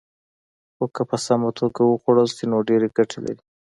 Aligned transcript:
خو 0.75 0.85
که 0.95 1.01
په 1.09 1.17
سمه 1.25 1.49
توګه 1.59 1.81
وخوړل 1.85 2.27
شي، 2.35 2.45
نو 2.51 2.57
ډېرې 2.69 2.87
ګټې 2.97 3.19
لري. 3.25 3.43